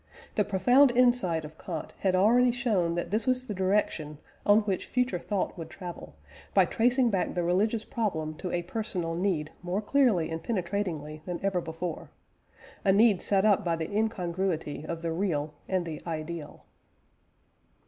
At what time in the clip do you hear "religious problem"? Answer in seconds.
7.43-8.33